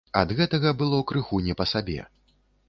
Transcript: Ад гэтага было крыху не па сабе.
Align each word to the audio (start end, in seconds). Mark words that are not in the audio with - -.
Ад 0.19 0.31
гэтага 0.37 0.71
было 0.79 1.01
крыху 1.11 1.43
не 1.49 1.57
па 1.61 1.69
сабе. 1.73 1.99